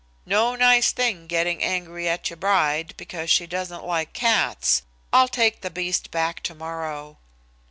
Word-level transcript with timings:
No 0.25 0.55
nice 0.55 0.91
thing 0.91 1.27
getting 1.27 1.61
angry 1.61 2.09
at 2.09 2.31
your 2.31 2.37
bride, 2.37 2.95
because 2.97 3.29
she 3.29 3.45
doesn't 3.45 3.85
like 3.85 4.13
cats. 4.13 4.81
I'll 5.13 5.27
take 5.27 5.61
the 5.61 5.69
beast 5.69 6.09
back 6.09 6.41
tomorrow." 6.41 7.19